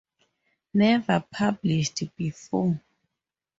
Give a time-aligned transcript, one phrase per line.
[0.73, 2.81] Never published before!